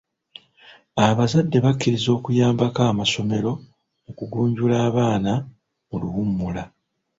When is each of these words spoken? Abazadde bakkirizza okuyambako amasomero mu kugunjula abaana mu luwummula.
Abazadde 1.07 1.57
bakkirizza 1.65 2.09
okuyambako 2.17 2.81
amasomero 2.91 3.51
mu 4.03 4.11
kugunjula 4.17 4.75
abaana 4.87 5.33
mu 5.89 5.95
luwummula. 6.01 6.63